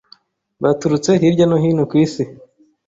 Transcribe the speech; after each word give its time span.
baturutse 0.61 1.09
hirya 1.21 1.45
no 1.47 1.57
hino 1.63 1.83
ku 1.89 1.95
Isi 2.05 2.23